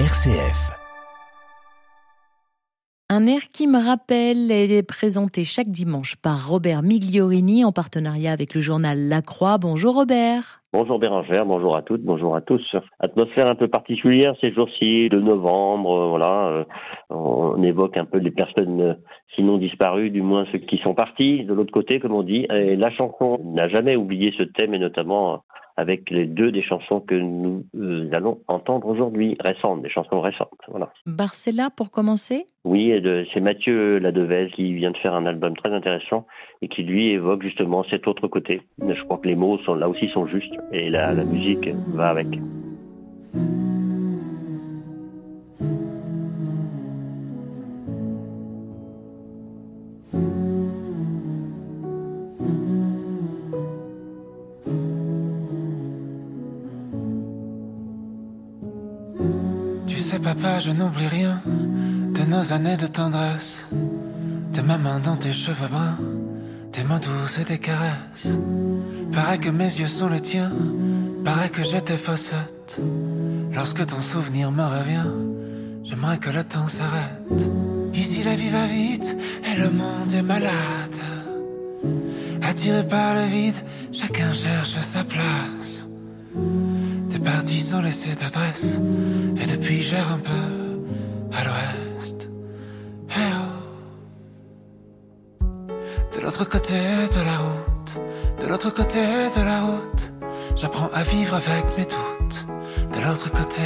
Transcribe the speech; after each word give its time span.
RCF. 0.00 0.72
Un 3.08 3.26
air 3.26 3.42
qui 3.52 3.68
me 3.68 3.78
rappelle 3.78 4.50
est 4.50 4.82
présenté 4.82 5.44
chaque 5.44 5.68
dimanche 5.68 6.16
par 6.16 6.48
Robert 6.48 6.82
Migliorini 6.82 7.64
en 7.64 7.70
partenariat 7.70 8.32
avec 8.32 8.56
le 8.56 8.60
journal 8.60 8.98
La 9.08 9.22
Croix. 9.22 9.56
Bonjour 9.56 9.94
Robert. 9.94 10.62
Bonjour 10.72 10.98
Bérangère, 10.98 11.46
bonjour 11.46 11.76
à 11.76 11.82
toutes, 11.82 12.02
bonjour 12.02 12.34
à 12.34 12.40
tous. 12.40 12.74
Atmosphère 12.98 13.46
un 13.46 13.54
peu 13.54 13.68
particulière 13.68 14.34
ces 14.40 14.52
jours-ci, 14.52 15.08
de 15.10 15.20
novembre, 15.20 15.92
euh, 15.92 16.08
voilà. 16.08 16.48
Euh, 16.48 16.64
on 17.10 17.62
évoque 17.62 17.96
un 17.96 18.04
peu 18.04 18.18
les 18.18 18.32
personnes 18.32 18.80
euh, 18.80 18.94
sinon 19.36 19.58
disparues, 19.58 20.10
du 20.10 20.22
moins 20.22 20.44
ceux 20.50 20.58
qui 20.58 20.78
sont 20.78 20.94
partis 20.94 21.44
de 21.44 21.54
l'autre 21.54 21.72
côté, 21.72 22.00
comme 22.00 22.14
on 22.14 22.24
dit. 22.24 22.48
Et 22.50 22.74
la 22.74 22.90
chanson 22.90 23.38
n'a 23.44 23.68
jamais 23.68 23.94
oublié 23.94 24.34
ce 24.36 24.42
thème 24.42 24.74
et 24.74 24.80
notamment 24.80 25.44
avec 25.76 26.10
les 26.10 26.26
deux 26.26 26.52
des 26.52 26.62
chansons 26.62 27.00
que 27.00 27.14
nous 27.14 27.64
euh, 27.76 28.08
allons 28.12 28.38
entendre 28.48 28.86
aujourd'hui, 28.86 29.36
récentes, 29.40 29.82
des 29.82 29.90
chansons 29.90 30.20
récentes. 30.20 30.60
Voilà. 30.68 30.92
Barcella 31.06 31.70
pour 31.70 31.90
commencer? 31.90 32.46
Oui, 32.64 32.92
c'est 33.32 33.40
Mathieu 33.40 33.98
Ladevez 33.98 34.50
qui 34.54 34.72
vient 34.72 34.92
de 34.92 34.96
faire 34.98 35.14
un 35.14 35.26
album 35.26 35.56
très 35.56 35.72
intéressant 35.72 36.26
et 36.62 36.68
qui 36.68 36.82
lui 36.82 37.10
évoque 37.10 37.42
justement 37.42 37.84
cet 37.90 38.06
autre 38.06 38.26
côté. 38.28 38.62
Je 38.78 39.02
crois 39.02 39.18
que 39.18 39.28
les 39.28 39.36
mots 39.36 39.58
sont 39.58 39.74
là 39.74 39.88
aussi 39.88 40.08
sont 40.08 40.26
justes 40.26 40.54
et 40.72 40.88
la, 40.88 41.12
la 41.12 41.24
musique 41.24 41.68
va 41.88 42.08
avec. 42.08 42.28
Je 60.60 60.70
n'oublie 60.70 61.06
rien 61.06 61.40
de 61.46 62.22
nos 62.24 62.52
années 62.52 62.76
de 62.76 62.86
tendresse, 62.86 63.66
de 64.52 64.60
ma 64.60 64.78
main 64.78 65.00
dans 65.00 65.16
tes 65.16 65.32
cheveux 65.32 65.68
bruns, 65.68 65.98
tes 66.72 66.84
mains 66.84 66.98
douces 66.98 67.38
et 67.38 67.44
tes 67.44 67.58
caresses. 67.58 68.38
Paraît 69.12 69.38
que 69.38 69.50
mes 69.50 69.64
yeux 69.64 69.86
sont 69.86 70.08
les 70.08 70.20
tiens, 70.20 70.52
paraît 71.24 71.50
que 71.50 71.64
j'étais 71.64 71.96
faussette. 71.96 72.80
Lorsque 73.52 73.86
ton 73.86 74.00
souvenir 74.00 74.50
me 74.52 74.64
revient, 74.64 75.10
j'aimerais 75.84 76.18
que 76.18 76.30
le 76.30 76.44
temps 76.44 76.68
s'arrête. 76.68 77.48
Ici 77.94 78.22
la 78.22 78.34
vie 78.34 78.50
va 78.50 78.66
vite 78.66 79.16
et 79.50 79.56
le 79.58 79.70
monde 79.70 80.12
est 80.12 80.22
malade. 80.22 80.98
Attiré 82.42 82.86
par 82.86 83.14
le 83.14 83.24
vide, 83.24 83.56
chacun 83.92 84.32
cherche 84.32 84.78
sa 84.80 85.04
place 85.04 85.84
parti 87.24 87.58
sans 87.58 87.80
laisser 87.80 88.14
d'adresse. 88.14 88.78
Et 89.40 89.46
depuis, 89.46 89.82
j'erre 89.82 90.12
un 90.12 90.18
peu 90.18 90.44
à 91.32 91.44
l'ouest. 91.44 92.28
Oh. 93.08 93.20
De 96.14 96.20
l'autre 96.20 96.44
côté 96.44 96.74
de 96.74 97.20
la 97.30 97.38
route, 97.38 97.92
de 98.40 98.46
l'autre 98.46 98.70
côté 98.70 99.00
de 99.36 99.42
la 99.42 99.60
route, 99.62 100.12
j'apprends 100.56 100.90
à 100.92 101.02
vivre 101.02 101.34
avec 101.34 101.64
mes 101.76 101.84
doutes. 101.84 102.46
De 102.94 103.00
l'autre 103.04 103.30
côté, 103.30 103.62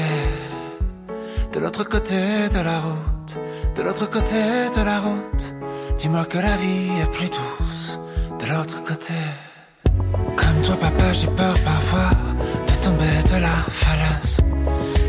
de 1.52 1.58
l'autre 1.58 1.84
côté 1.84 2.48
de 2.48 2.60
la 2.60 2.80
route, 2.80 3.38
de 3.76 3.82
l'autre 3.82 4.08
côté 4.08 4.42
de 4.76 4.82
la 4.82 5.00
route, 5.00 5.54
dis-moi 5.98 6.24
que 6.24 6.38
la 6.38 6.56
vie 6.56 6.90
est 7.02 7.10
plus 7.10 7.28
douce. 7.28 7.98
De 8.40 8.46
l'autre 8.46 8.82
côté. 8.84 9.14
Comme 10.36 10.62
toi, 10.62 10.76
papa, 10.76 11.12
j'ai 11.12 11.26
peur 11.26 11.56
parfois 11.64 12.10
tomber 12.82 13.22
de 13.32 13.36
la 13.40 13.56
falaise, 13.70 14.36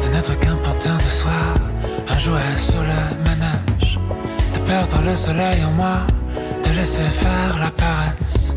de 0.02 0.08
n'être 0.14 0.40
qu'un 0.40 0.56
pantin 0.56 0.98
de 0.98 1.10
soi, 1.10 1.40
un 2.08 2.20
jouet 2.20 2.58
sur 2.58 2.82
le 2.82 3.02
manège, 3.26 4.00
de 4.54 4.60
perdre 4.60 5.02
le 5.06 5.16
soleil 5.16 5.64
en 5.64 5.72
moi, 5.72 5.98
de 6.64 6.70
laisser 6.78 7.10
faire 7.12 7.58
la 7.60 7.72
paresse, 7.72 8.56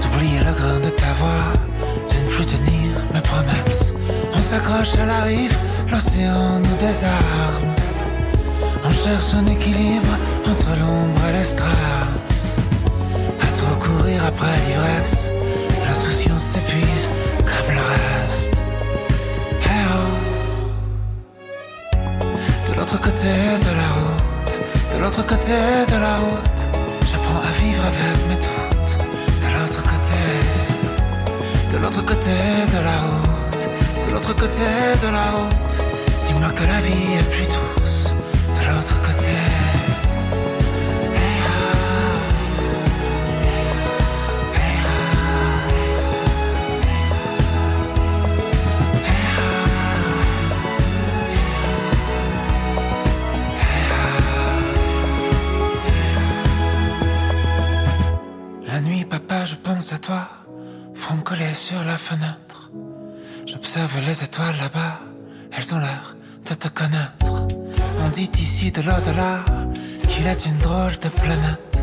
d'oublier 0.00 0.40
le 0.40 0.52
grain 0.52 0.78
de 0.80 0.90
ta 0.90 1.12
voix, 1.20 1.52
de 2.10 2.14
ne 2.24 2.30
plus 2.34 2.46
tenir 2.46 2.90
mes 3.12 3.20
promesses. 3.20 3.94
On 4.34 4.40
s'accroche 4.40 4.94
à 4.94 5.06
la 5.06 5.22
rive, 5.22 5.56
l'océan 5.90 6.58
nous 6.58 6.76
désarme. 6.86 7.70
On 8.84 8.90
cherche 8.90 9.34
un 9.34 9.46
équilibre 9.46 10.14
entre 10.46 10.70
l'ombre 10.80 11.22
et 11.28 11.38
les 11.38 11.44
strass. 11.44 12.38
À 13.40 13.46
trop 13.58 13.76
courir 13.86 14.24
après 14.26 14.56
l'ivresse, 14.66 15.30
l'insouciance 15.86 16.42
s'épuise 16.42 17.08
de 25.48 25.98
la 25.98 26.16
route, 26.18 26.62
j'apprends 27.10 27.40
à 27.40 27.52
vivre 27.60 27.82
avec 27.84 28.16
mes 28.28 28.36
doutes. 28.36 28.94
De 29.42 29.48
l'autre 29.58 29.82
côté, 29.82 30.22
de 31.72 31.78
l'autre 31.78 32.04
côté 32.04 32.30
de 32.74 32.80
la 32.84 32.96
route, 33.00 33.68
de 34.06 34.12
l'autre 34.12 34.34
côté 34.36 34.62
de 35.02 35.10
la 35.10 35.24
route, 35.32 35.76
dis-moi 36.26 36.50
que 36.50 36.62
la 36.62 36.80
vie 36.80 37.14
est 37.18 37.28
plus 37.34 37.46
Les 63.82 64.22
étoiles 64.22 64.56
là-bas, 64.58 65.00
elles 65.50 65.74
ont 65.74 65.80
l'air 65.80 66.14
de 66.48 66.54
te 66.54 66.68
connaître. 66.68 67.46
On 68.04 68.08
dit 68.10 68.30
ici 68.38 68.70
de 68.70 68.80
l'au-delà 68.80 69.44
qu'il 70.06 70.24
est 70.28 70.46
une 70.46 70.58
drôle 70.58 70.96
de 71.00 71.08
planète. 71.08 71.78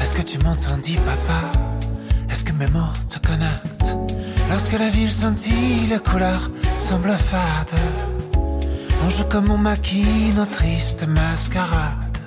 Est-ce 0.00 0.14
que 0.14 0.22
tu 0.22 0.38
m'entendis, 0.38 0.96
papa? 0.96 1.52
Est-ce 2.30 2.42
que 2.42 2.52
mes 2.52 2.66
mots 2.68 2.94
te 3.10 3.18
connectent? 3.18 3.96
Lorsque 4.48 4.72
la 4.72 4.88
ville 4.88 5.12
sentit 5.12 5.86
les 5.90 5.98
couleurs 5.98 6.50
semblent 6.78 7.18
fades, 7.18 7.80
on 9.04 9.10
joue 9.10 9.24
comme 9.24 9.50
on 9.50 9.58
maquille 9.58 10.32
nos 10.34 10.46
tristes 10.46 11.06
mascarades. 11.06 12.18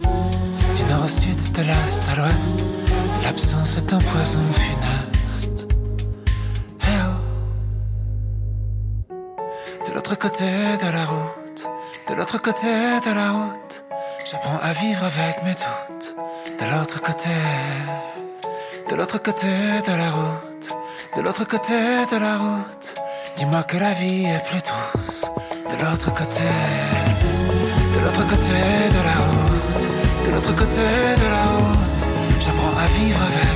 Du 0.00 0.84
nord 0.88 1.04
au 1.04 1.08
sud, 1.08 1.52
de 1.54 1.62
l'est 1.62 2.02
à 2.08 2.16
l'ouest 2.16 2.64
L'absence 3.24 3.78
est 3.78 3.92
un 3.92 3.98
poison 3.98 4.44
funeste. 4.52 4.93
L'autre 10.14 10.28
côté 10.30 10.44
de 10.44 10.92
la 10.92 11.04
route, 11.06 11.66
de 12.08 12.14
l'autre 12.14 12.38
côté 12.38 12.66
de 12.66 13.12
la 13.12 13.32
route, 13.32 13.84
j'apprends 14.30 14.60
à 14.62 14.72
vivre 14.72 15.02
avec 15.02 15.42
mes 15.42 15.54
doutes. 15.54 16.14
De 16.60 16.66
l'autre 16.70 17.02
côté, 17.02 17.30
de 18.88 18.94
l'autre 18.94 19.18
côté 19.18 19.48
de 19.48 19.92
la 19.92 20.10
route, 20.12 20.68
de 21.16 21.20
l'autre 21.20 21.44
côté 21.44 21.74
de 22.12 22.16
la 22.16 22.38
route, 22.38 22.94
dis-moi 23.36 23.64
que 23.64 23.76
la 23.76 23.92
vie 23.92 24.26
est 24.26 24.46
plus 24.48 24.62
douce. 24.62 25.24
De 25.66 25.84
l'autre 25.84 26.14
côté, 26.14 26.48
de 27.94 28.04
l'autre 28.04 28.24
côté 28.28 28.56
de 28.96 29.00
la 29.08 29.16
route, 29.26 29.88
de 30.26 30.30
l'autre 30.30 30.54
côté 30.54 30.86
de 31.22 31.28
la 31.28 31.44
route 31.56 31.84
à 32.78 32.86
vivre 32.98 33.20
avec 33.22 33.53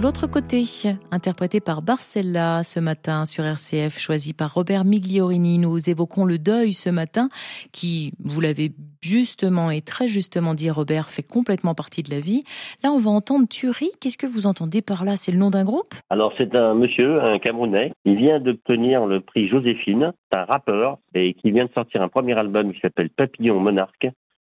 De 0.00 0.04
l'autre 0.06 0.26
côté, 0.26 0.62
interprété 1.10 1.60
par 1.60 1.82
Barcella 1.82 2.62
ce 2.64 2.80
matin 2.80 3.26
sur 3.26 3.44
RCF, 3.44 3.98
choisi 3.98 4.32
par 4.32 4.54
Robert 4.54 4.86
Migliorini, 4.86 5.58
nous 5.58 5.90
évoquons 5.90 6.24
le 6.24 6.38
deuil 6.38 6.72
ce 6.72 6.88
matin 6.88 7.28
qui, 7.70 8.14
vous 8.18 8.40
l'avez 8.40 8.72
justement 9.02 9.70
et 9.70 9.82
très 9.82 10.08
justement 10.08 10.54
dit 10.54 10.70
Robert, 10.70 11.10
fait 11.10 11.22
complètement 11.22 11.74
partie 11.74 12.02
de 12.02 12.10
la 12.10 12.18
vie. 12.18 12.44
Là, 12.82 12.92
on 12.92 12.98
va 12.98 13.10
entendre 13.10 13.46
Thury. 13.46 13.90
Qu'est-ce 14.00 14.16
que 14.16 14.26
vous 14.26 14.46
entendez 14.46 14.80
par 14.80 15.04
là? 15.04 15.16
C'est 15.16 15.32
le 15.32 15.38
nom 15.38 15.50
d'un 15.50 15.64
groupe? 15.64 15.92
Alors, 16.08 16.32
c'est 16.38 16.54
un 16.54 16.72
monsieur, 16.72 17.22
un 17.22 17.38
Camerounais. 17.38 17.92
Il 18.06 18.16
vient 18.16 18.40
d'obtenir 18.40 19.04
le 19.04 19.20
prix 19.20 19.48
Joséphine. 19.48 20.14
C'est 20.32 20.38
un 20.38 20.46
rappeur 20.46 20.96
et 21.14 21.34
qui 21.34 21.50
vient 21.50 21.66
de 21.66 21.72
sortir 21.72 22.00
un 22.00 22.08
premier 22.08 22.38
album 22.38 22.72
qui 22.72 22.80
s'appelle 22.80 23.10
Papillon 23.10 23.60
Monarque 23.60 24.08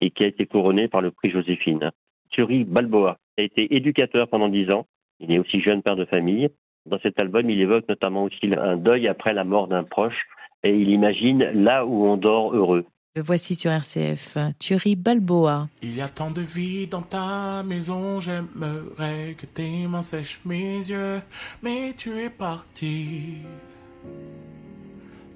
et 0.03 0.11
qui 0.11 0.23
a 0.23 0.27
été 0.27 0.45
couronné 0.45 0.89
par 0.89 1.01
le 1.01 1.11
prix 1.13 1.31
Joséphine. 1.31 1.93
Thury 2.29 2.65
Balboa 2.65 3.17
a 3.39 3.43
été 3.43 3.75
éducateur 3.75 4.29
pendant 4.29 4.51
dix 4.51 4.71
ans. 4.71 4.85
Il 5.21 5.33
est 5.33 5.39
aussi 5.39 5.61
jeune 5.61 5.83
père 5.83 5.97
de 5.97 6.05
famille. 6.05 6.49
Dans 6.87 6.99
cet 7.01 7.19
album, 7.19 7.49
il 7.51 7.61
évoque 7.61 7.89
notamment 7.89 8.25
aussi 8.25 8.55
un 8.57 8.77
deuil 8.77 9.07
après 9.07 9.35
la 9.35 9.45
mort 9.45 9.69
d'un 9.69 9.85
proche 9.85 10.27
et 10.63 10.75
il 10.75 10.89
imagine 10.89 11.45
là 11.55 11.87
où 11.87 12.07
on 12.07 12.17
dort 12.17 12.55
heureux. 12.55 12.85
Le 13.17 13.23
voici 13.23 13.57
sur 13.57 13.73
RCF, 13.73 14.39
Thury 14.61 14.95
Balboa. 14.95 15.69
Il 15.83 15.97
y 15.97 16.01
a 16.01 16.09
tant 16.09 16.31
de 16.31 16.43
vie 16.43 16.87
dans 16.87 17.03
ta 17.03 17.63
maison, 17.65 18.21
j'aimerais 18.21 19.35
que 19.37 19.47
tes 19.47 19.87
mains 19.89 20.03
sèchent 20.03 20.41
mes 20.45 20.77
yeux, 20.77 21.21
mais 21.61 21.93
tu 21.97 22.17
es 22.19 22.31
parti. 22.31 23.39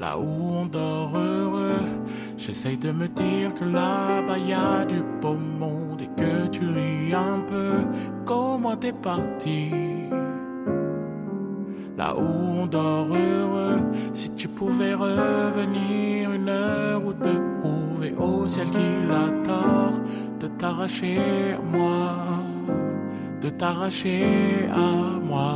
Là 0.01 0.19
où 0.19 0.25
on 0.25 0.67
dort 0.67 1.17
heureux, 1.17 1.87
j'essaye 2.37 2.77
de 2.77 2.91
me 2.91 3.07
dire 3.07 3.55
que 3.55 3.65
là-bas 3.65 4.39
y 4.39 4.53
a 4.53 4.85
du 4.85 5.01
beau 5.23 5.35
monde 5.35 6.03
et 6.03 6.21
que 6.21 6.49
tu 6.49 6.67
ris 6.67 7.15
un 7.15 7.41
peu. 7.49 7.75
Comment 8.25 8.77
t'es 8.77 8.93
parti? 8.93 9.71
Là 11.97 12.17
où 12.17 12.23
on 12.63 12.67
dort 12.67 13.07
heureux, 13.07 13.81
si 14.13 14.31
tu 14.35 14.49
pouvais 14.49 14.95
revenir 14.95 16.33
une 16.33 16.49
heure 16.49 17.07
ou 17.07 17.13
te 17.13 17.61
prouver 17.61 18.15
au 18.19 18.49
ciel 18.49 18.69
qu'il 18.71 19.11
a 19.13 19.31
tort 19.45 20.01
de 20.41 20.49
t'arracher 20.49 21.19
à 21.57 21.77
moi, 21.77 22.17
de 23.41 23.49
t'arracher 23.49 24.25
à 24.75 25.21
moi. 25.21 25.55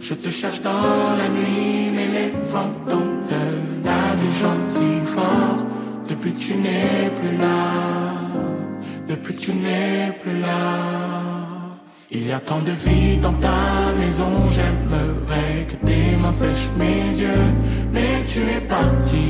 Je 0.00 0.14
te 0.14 0.30
cherche 0.30 0.62
dans 0.62 1.16
la 1.18 1.28
nuit, 1.28 1.90
mais 1.94 2.08
les 2.08 2.30
fantômes 2.30 3.09
chantent 4.40 4.68
si 4.76 4.90
fort. 5.14 5.60
Depuis 6.08 6.32
tu 6.32 6.54
n'es 6.54 7.10
plus 7.18 7.36
là, 7.36 7.62
depuis 9.08 9.34
tu 9.34 9.52
n'es 9.52 10.12
plus 10.20 10.40
là. 10.40 10.70
Il 12.10 12.26
y 12.26 12.32
a 12.32 12.40
tant 12.40 12.62
de 12.70 12.72
vie 12.86 13.16
dans 13.18 13.36
ta 13.46 13.60
maison, 14.00 14.32
j'aimerais 14.54 15.56
que 15.68 15.76
tes 15.86 16.16
mains 16.20 16.32
sèchent 16.32 16.72
mes 16.76 17.06
yeux, 17.22 17.48
mais 17.92 18.12
tu 18.32 18.40
es 18.56 18.62
parti. 18.76 19.28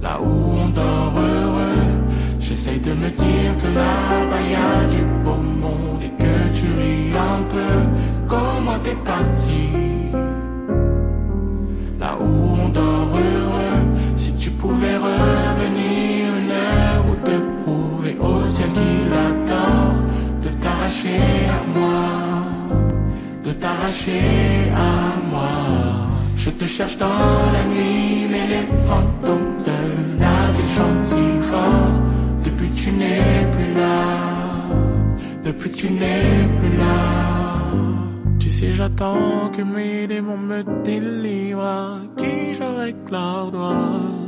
Là 0.00 0.20
où 0.20 0.34
on 0.62 0.68
dort 0.68 1.14
heureux, 1.16 1.92
j'essaye 2.38 2.78
de 2.78 2.92
me 2.92 3.08
dire 3.24 3.52
que 3.60 3.68
là-bas 3.80 4.44
y 4.52 4.56
a 4.70 4.76
du 4.94 5.02
beau 5.24 5.40
monde 5.64 6.02
et 6.08 6.14
que 6.22 6.34
tu 6.56 6.66
ris 6.78 7.12
un 7.32 7.42
peu. 7.54 7.76
Comment 8.28 8.78
t'es 8.84 8.98
parti? 9.12 10.35
Là 12.06 12.16
où 12.20 12.56
on 12.64 12.68
dort 12.68 13.10
heureux, 13.24 13.82
si 14.14 14.32
tu 14.34 14.48
pouvais 14.50 14.96
revenir 14.96 16.22
une 16.40 16.52
heure 16.64 17.02
ou 17.10 17.14
te 17.28 17.36
prouver 17.60 18.16
au 18.20 18.44
ciel 18.48 18.68
qu'il 18.78 19.10
a 19.26 19.28
tort 19.52 19.98
de 20.44 20.50
t'arracher 20.62 21.24
à 21.58 21.60
moi, 21.76 22.04
de 23.42 23.50
t'arracher 23.50 24.70
à 24.88 24.92
moi. 25.32 25.54
Je 26.36 26.50
te 26.50 26.64
cherche 26.64 26.96
dans 26.96 27.40
la 27.56 27.64
nuit, 27.74 28.28
mais 28.30 28.46
les 28.54 28.66
fantômes 28.86 29.54
de 29.68 29.80
la 30.22 30.36
ville 30.54 30.72
chantent 30.76 31.06
si 31.12 31.24
fort. 31.50 31.96
Depuis 32.44 32.70
tu 32.80 32.92
n'es 32.92 33.48
plus 33.54 33.72
là, 33.82 33.98
depuis 35.44 35.70
tu 35.70 35.90
n'es 35.90 36.46
plus 36.56 36.76
là. 36.78 37.35
Sais, 38.56 38.72
j'attends 38.72 39.50
que 39.54 39.60
mes 39.60 40.06
démons 40.06 40.38
me 40.38 40.64
délivrent, 40.82 42.00
qui 42.16 42.54
je 42.54 42.62
réclame. 42.62 43.52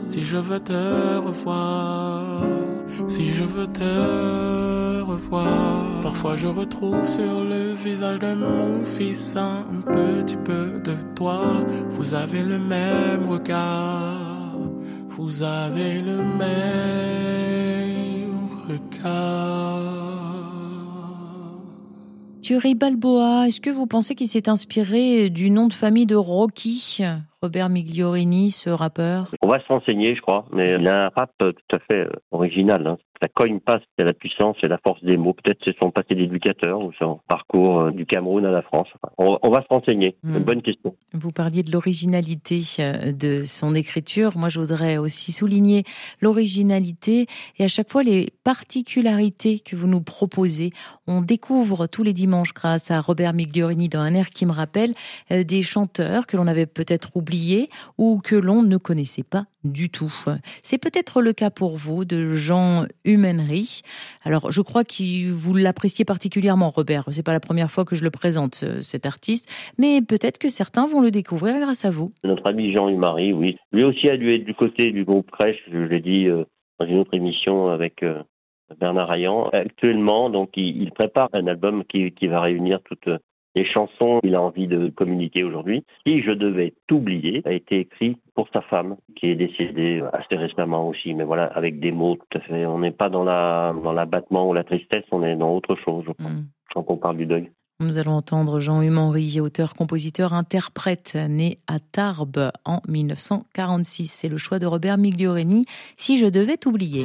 Si 0.07 0.21
je 0.21 0.37
veux 0.37 0.61
te 0.61 1.17
revoir, 1.17 2.43
si 3.07 3.33
je 3.33 3.45
veux 3.45 3.67
te 3.69 5.01
revoir? 5.01 6.03
Parfois 6.03 6.37
je 6.37 6.47
retrouve 6.47 7.09
sur 7.09 7.43
le 7.43 7.73
visage 7.73 8.19
de 8.19 8.35
mon 8.35 8.85
fils 8.85 9.35
un 9.35 9.65
petit 9.91 10.37
peu 10.37 10.79
de 10.85 10.95
toi. 11.15 11.41
Vous 11.93 12.13
avez 12.13 12.43
le 12.43 12.59
même 12.59 13.31
regard, 13.31 14.59
vous 15.09 15.43
avez 15.43 16.03
le 16.03 16.19
même 16.19 17.57
Thury 22.49 22.75
Balboa, 22.75 23.47
est-ce 23.47 23.61
que 23.61 23.69
vous 23.69 23.87
pensez 23.87 24.15
qu'il 24.15 24.27
s'est 24.27 24.49
inspiré 24.49 25.29
du 25.29 25.50
nom 25.50 25.69
de 25.69 25.75
famille 25.75 26.06
de 26.06 26.17
Rocky 26.17 27.03
Robert 27.43 27.69
Migliorini, 27.69 28.53
ce 28.53 28.71
rappeur? 28.71 29.35
On 29.43 29.49
va 29.49 29.61
se 29.61 29.69
renseigner, 29.69 30.17
je 30.17 30.23
crois, 30.23 30.47
mais 30.50 30.77
il 30.81 30.89
a 30.89 31.05
un 31.05 31.09
rap 31.11 31.31
tout 31.39 31.77
à 31.77 31.79
fait 31.81 32.06
euh, 32.06 32.12
original. 32.31 32.87
Hein. 32.87 32.97
Ça 33.20 33.29
cogne 33.29 33.61
pas, 33.61 33.81
c'est 33.97 34.05
la 34.05 34.12
puissance 34.12 34.56
et 34.62 34.69
la 34.69 34.79
force 34.79 35.03
des 35.03 35.17
mots. 35.17 35.32
Peut-être 35.32 35.59
c'est 35.65 35.76
son 35.79 35.91
passé 35.91 36.15
d'éducateur 36.15 36.81
ou 36.81 36.93
son 36.99 37.20
parcours 37.29 37.81
euh, 37.81 37.91
du 37.91 38.06
Cameroun 38.06 38.44
à 38.47 38.50
la 38.50 38.62
France. 38.62 38.88
On, 39.19 39.38
on 39.43 39.50
va 39.50 39.62
se 39.62 39.69
renseigner. 39.69 40.17
C'est 40.23 40.31
une 40.31 40.38
Mm. 40.38 40.44
bonne 40.44 40.62
question. 40.62 40.94
Vous 41.15 41.31
parliez 41.32 41.62
de 41.62 41.73
l'originalité 41.73 42.61
euh, 42.81 43.12
de 43.12 43.43
son 43.44 43.75
écriture. 43.75 44.37
Moi, 44.37 44.49
je 44.49 44.61
voudrais 44.61 44.97
aussi 44.99 45.32
souligner 45.32 45.85
l'originalité 46.20 47.26
et 47.59 47.65
à 47.65 47.69
chaque 47.69 47.91
fois 47.91 48.03
les 48.03 48.32
particularités 48.44 49.59
que 49.61 49.75
vous 49.76 49.87
nous 49.87 50.00
proposez. 50.00 50.70
On 51.06 51.20
découvre 51.20 51.87
tous 51.87 52.03
les 52.03 52.12
dimanches, 52.12 52.55
grâce 52.55 52.91
à 52.91 53.00
Robert 53.00 53.32
Migliorini, 53.35 53.88
dans 53.88 54.00
un 54.00 54.15
air 54.15 54.31
qui 54.31 54.47
me 54.47 54.53
rappelle 54.53 54.94
euh, 55.32 55.43
des 55.43 55.62
chanteurs 55.62 56.26
que 56.26 56.37
l'on 56.37 56.47
avait 56.47 56.67
peut-être 56.67 57.11
oubliés 57.17 57.69
ou 57.99 58.20
que 58.23 58.37
l'on 58.37 58.62
ne 58.62 58.76
connaissait 58.76 59.23
pas 59.25 59.44
du 59.65 59.91
tout. 59.91 60.12
C'est 60.62 60.79
peut-être 60.79 61.20
le 61.20 61.32
cas 61.32 61.50
pour 61.50 61.76
vous 61.76 62.05
de 62.05 62.32
Jean 62.32 62.85
Humenry. 63.08 63.82
Alors, 64.22 64.52
je 64.52 64.60
crois 64.60 64.84
que 64.84 65.31
vous 65.31 65.55
l'appréciez 65.55 66.05
particulièrement, 66.05 66.70
Robert. 66.70 67.05
C'est 67.10 67.25
pas 67.25 67.32
la 67.32 67.40
première 67.40 67.70
fois 67.70 67.84
que 67.84 67.96
je 67.96 68.05
le 68.05 68.10
présente, 68.10 68.64
cet 68.81 69.06
artiste, 69.06 69.49
mais 69.78 70.00
peut-être 70.02 70.38
que 70.38 70.49
certains 70.49 70.87
vont 70.87 71.00
le 71.00 71.10
découvrir 71.10 71.58
grâce 71.58 71.84
à 71.84 71.90
vous. 71.90 72.12
Notre 72.25 72.46
ami 72.46 72.72
Jean-Humarie, 72.72 73.32
oui. 73.32 73.56
Lui 73.72 73.84
aussi 73.84 74.08
a 74.08 74.16
dû 74.16 74.34
être 74.34 74.44
du 74.44 74.55
côté 74.55 74.93
du 74.93 75.05
groupe 75.05 75.31
Crèche, 75.31 75.58
je 75.72 75.78
l'ai 75.78 76.00
dit 76.00 76.26
euh, 76.26 76.44
dans 76.78 76.87
une 76.87 76.99
autre 76.99 77.14
émission 77.14 77.69
avec 77.69 78.02
euh, 78.02 78.22
Bernard 78.78 79.08
Rayan. 79.08 79.49
Actuellement, 79.50 80.31
donc, 80.31 80.50
il, 80.56 80.82
il 80.82 80.93
prépare 80.93 81.28
un 81.32 81.46
album 81.46 81.84
qui, 81.84 82.12
qui 82.12 82.26
va 82.26 82.40
réunir 82.40 82.81
toutes 82.84 83.08
les 83.55 83.65
chansons 83.65 84.21
qu'il 84.23 84.35
a 84.35 84.43
envie 84.43 84.67
de 84.67 84.89
communiquer 84.91 85.43
aujourd'hui. 85.45 85.85
Si 86.06 86.23
je 86.23 86.31
devais 86.33 86.75
t'oublier, 86.87 87.43
a 87.45 87.53
été 87.53 87.81
écrit 87.81 88.17
pour 88.35 88.49
sa 88.53 88.61
femme, 88.62 88.97
qui 89.17 89.27
est 89.27 89.34
décédée 89.34 90.03
assez 90.13 90.37
récemment 90.37 90.89
aussi, 90.89 91.15
mais 91.15 91.25
voilà, 91.25 91.46
avec 91.46 91.81
des 91.81 91.91
mots 91.91 92.17
tout 92.17 92.39
à 92.39 92.41
fait. 92.43 92.67
On 92.67 92.79
n'est 92.79 92.93
pas 92.93 93.08
dans 93.08 93.25
la 93.25 93.75
dans 93.82 93.93
l'abattement 93.93 94.49
ou 94.49 94.53
la 94.53 94.65
tristesse, 94.65 95.05
on 95.11 95.22
est 95.22 95.37
dans 95.37 95.55
autre 95.55 95.77
chose, 95.77 96.05
je 96.06 96.13
Mm. 96.19 96.46
quand 96.75 96.84
on 96.89 96.96
parle 96.96 97.17
du 97.17 97.27
deuil. 97.27 97.51
Nous 97.81 97.96
allons 97.96 98.13
entendre 98.13 98.58
Jean 98.58 98.82
Humenry, 98.82 99.41
auteur, 99.41 99.75
compositeur, 99.75 100.32
interprète, 100.32 101.17
né 101.29 101.58
à 101.69 101.79
Tarbes 101.79 102.51
en 102.65 102.81
1946. 102.89 104.08
C'est 104.08 104.29
le 104.29 104.37
choix 104.37 104.58
de 104.58 104.67
Robert 104.67 104.99
Migliorini. 104.99 105.65
Si 105.96 106.19
je 106.19 106.27
devais 106.27 106.56
t'oublier. 106.56 107.05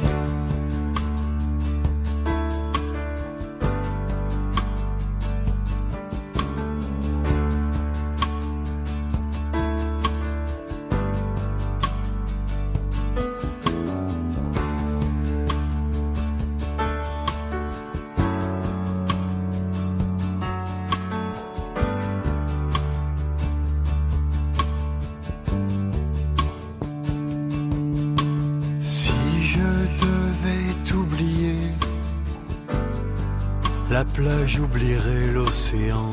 La 33.90 34.04
plage 34.04 34.60
oublierait 34.60 35.28
l'océan. 35.32 36.10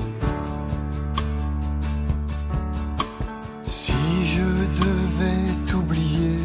Si 3.66 3.94
je 4.25 4.50
devais 4.84 5.66
t'oublier, 5.68 6.40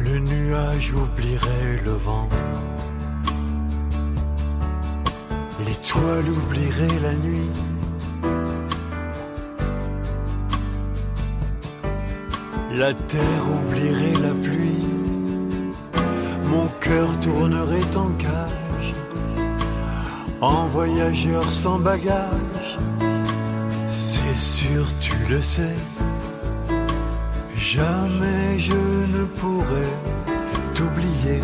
le 0.00 0.18
nuage 0.18 0.92
oublierait 0.94 1.82
le 1.84 1.92
vent. 1.92 2.28
L'étoile 5.66 6.28
oublierait 6.30 7.00
la 7.02 7.14
nuit. 7.14 7.50
La 12.74 12.94
terre 12.94 13.44
oublierait 13.56 14.22
la 14.22 14.34
pluie. 14.34 14.86
Mon 16.50 16.68
cœur 16.80 17.08
tournerait 17.20 17.96
en 17.96 18.10
cage, 18.18 18.67
en 20.40 20.66
voyageur 20.68 21.44
sans 21.52 21.78
bagage. 21.78 22.78
C'est 23.86 24.34
sûr, 24.34 24.86
tu 25.00 25.14
le 25.28 25.40
sais. 25.40 25.76
Jamais 27.56 28.58
je 28.58 28.72
ne 28.72 29.24
pourrai 29.24 29.88
t'oublier. 30.74 31.40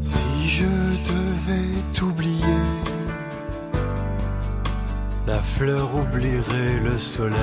Si 0.00 0.48
je 0.48 0.64
devais 0.64 1.82
t'oublier, 1.92 2.44
la 5.26 5.40
fleur 5.40 5.88
oublierait 5.94 6.80
le 6.82 6.96
soleil. 6.96 7.38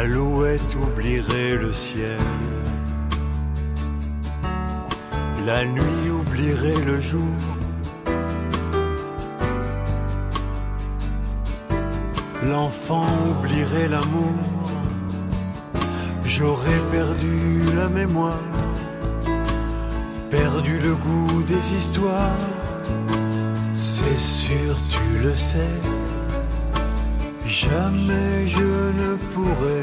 L'alouette 0.00 0.76
oublierait 0.76 1.56
le 1.56 1.72
ciel. 1.72 2.20
La 5.44 5.64
nuit 5.64 6.08
oublierait 6.08 6.84
le 6.86 7.00
jour. 7.00 7.40
L'enfant 12.44 13.08
oublierait 13.28 13.88
l'amour. 13.88 14.38
J'aurais 16.24 16.82
perdu 16.92 17.62
la 17.76 17.88
mémoire, 17.88 18.54
perdu 20.30 20.78
le 20.78 20.94
goût 20.94 21.42
des 21.42 21.74
histoires. 21.76 22.44
C'est 23.72 24.16
sûr, 24.16 24.76
tu 24.92 25.24
le 25.24 25.34
sais. 25.34 25.74
Jamais 27.48 28.46
je 28.46 28.58
ne 29.00 29.16
pourrai 29.32 29.77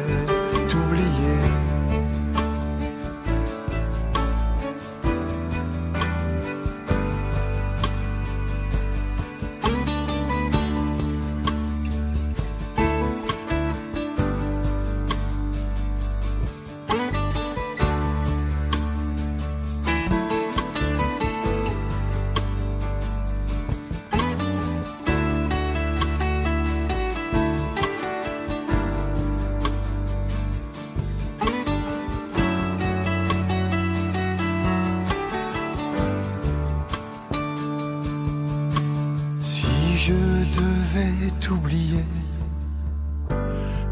devais 40.95 41.31
t'oublier, 41.41 42.05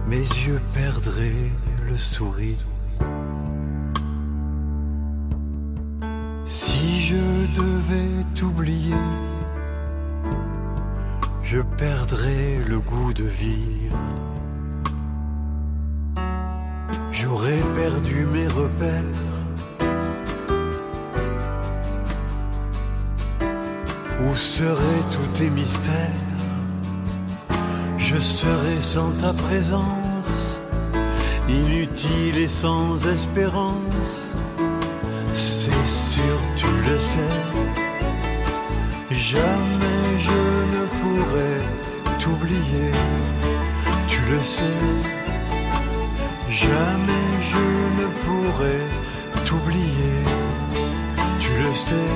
mes 0.07 0.25
yeux 0.45 0.62
perdraient 0.74 1.51
le 1.86 1.98
sourire. 1.98 2.65
Si 6.45 7.01
je 7.01 7.17
devais 7.55 8.24
t'oublier, 8.36 8.95
je 11.43 11.60
perdrais 11.77 12.60
le 12.67 12.79
goût 12.79 13.12
de 13.12 13.25
vivre. 13.25 13.98
J'aurais 17.12 17.63
perdu 17.75 18.25
mes 18.33 18.48
repères. 18.48 19.19
Où 24.25 24.33
seraient 24.36 25.05
tous 25.12 25.38
tes 25.38 25.50
mystères? 25.50 26.32
Je 28.13 28.20
serais 28.20 28.82
sans 28.82 29.10
ta 29.13 29.34
présence, 29.34 30.60
inutile 31.50 32.38
et 32.38 32.48
sans 32.48 33.08
espérance. 33.08 34.36
C'est 35.34 35.86
sûr, 35.86 36.38
tu 36.55 36.67
le 36.88 37.00
sais. 37.00 37.36
Jamais 39.10 40.03
je 40.20 40.41
ne 40.74 40.84
pourrai 41.00 41.55
t'oublier. 42.20 42.91
Tu 44.08 44.22
le 44.32 44.43
sais. 44.43 44.79
Jamais 46.51 47.27
je 47.41 47.65
ne 48.00 48.08
pourrai 48.24 48.79
t'oublier. 49.43 50.17
Tu 51.39 51.51
le 51.63 51.74
sais. 51.74 52.12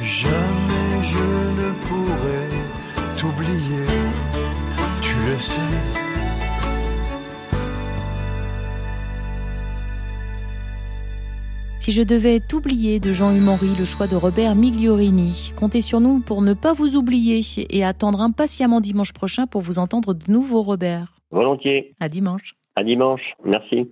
Jamais 0.00 1.02
je 1.02 1.28
ne 1.60 1.70
pourrai 1.86 2.48
t'oublier, 3.18 3.84
tu 5.28 5.34
le 5.34 5.38
sais. 5.38 5.60
Si 11.78 11.92
je 11.92 12.02
devais 12.02 12.40
t'oublier 12.40 13.00
de 13.00 13.12
Jean 13.12 13.34
Humory, 13.34 13.68
le 13.78 13.84
choix 13.84 14.06
de 14.06 14.16
Robert 14.16 14.54
Migliorini. 14.54 15.52
Comptez 15.56 15.80
sur 15.80 16.00
nous 16.00 16.20
pour 16.20 16.42
ne 16.42 16.52
pas 16.52 16.74
vous 16.74 16.96
oublier 16.96 17.40
et 17.70 17.84
attendre 17.84 18.20
impatiemment 18.20 18.80
dimanche 18.80 19.12
prochain 19.12 19.46
pour 19.46 19.62
vous 19.62 19.78
entendre 19.78 20.12
de 20.12 20.30
nouveau 20.30 20.62
Robert. 20.62 21.14
Volontiers. 21.30 21.94
À 22.00 22.08
dimanche. 22.08 22.54
À 22.76 22.84
dimanche. 22.84 23.34
Merci. 23.44 23.90